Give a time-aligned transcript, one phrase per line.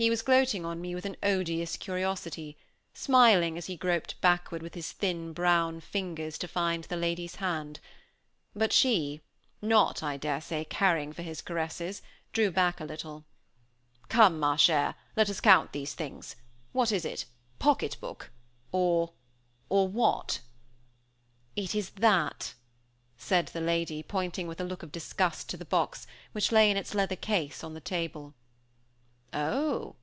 [0.00, 2.56] He was gloating on me with an odious curiosity,
[2.94, 7.80] smiling, as he groped backward with his thin brown fingers to find the lady's hand;
[8.54, 9.22] but she,
[9.60, 12.00] not (I dare say) caring for his caresses,
[12.32, 13.24] drew back a little.
[14.08, 16.36] "Come, ma chère, let us count these things.
[16.70, 17.24] What is it?
[17.58, 18.30] Pocket book?
[18.70, 19.14] Or
[19.68, 20.38] or what?"
[21.56, 22.54] "It is that!"
[23.16, 26.76] said the lady, pointing with a look of disgust to the box, which lay in
[26.76, 28.34] its leather case on the table.
[29.34, 29.96] "Oh!